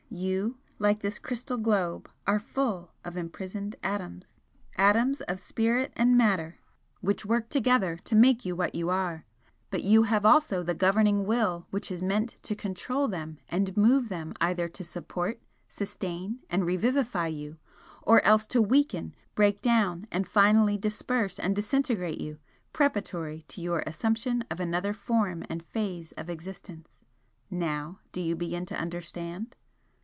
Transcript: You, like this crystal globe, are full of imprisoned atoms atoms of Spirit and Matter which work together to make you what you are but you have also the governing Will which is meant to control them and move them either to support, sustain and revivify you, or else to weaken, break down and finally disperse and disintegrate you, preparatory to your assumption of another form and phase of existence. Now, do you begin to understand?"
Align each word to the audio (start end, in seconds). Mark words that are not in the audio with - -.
You, 0.13 0.57
like 0.77 0.99
this 0.99 1.19
crystal 1.19 1.55
globe, 1.55 2.11
are 2.27 2.37
full 2.37 2.91
of 3.05 3.15
imprisoned 3.15 3.77
atoms 3.81 4.41
atoms 4.75 5.21
of 5.21 5.39
Spirit 5.39 5.93
and 5.95 6.17
Matter 6.17 6.59
which 6.99 7.25
work 7.25 7.47
together 7.47 7.95
to 7.95 8.13
make 8.13 8.43
you 8.43 8.53
what 8.53 8.75
you 8.75 8.89
are 8.89 9.25
but 9.69 9.83
you 9.83 10.03
have 10.03 10.25
also 10.25 10.63
the 10.63 10.73
governing 10.73 11.23
Will 11.25 11.65
which 11.69 11.89
is 11.89 12.03
meant 12.03 12.35
to 12.43 12.57
control 12.57 13.07
them 13.07 13.37
and 13.47 13.77
move 13.77 14.09
them 14.09 14.33
either 14.41 14.67
to 14.67 14.83
support, 14.83 15.41
sustain 15.69 16.39
and 16.49 16.65
revivify 16.65 17.27
you, 17.27 17.57
or 18.01 18.21
else 18.25 18.45
to 18.47 18.61
weaken, 18.61 19.15
break 19.33 19.61
down 19.61 20.07
and 20.11 20.27
finally 20.27 20.77
disperse 20.77 21.39
and 21.39 21.55
disintegrate 21.55 22.19
you, 22.19 22.37
preparatory 22.73 23.43
to 23.47 23.61
your 23.61 23.79
assumption 23.87 24.43
of 24.51 24.59
another 24.59 24.91
form 24.91 25.45
and 25.49 25.63
phase 25.63 26.11
of 26.17 26.29
existence. 26.29 26.99
Now, 27.49 27.99
do 28.11 28.19
you 28.19 28.35
begin 28.35 28.65
to 28.65 28.75
understand?" 28.77 29.55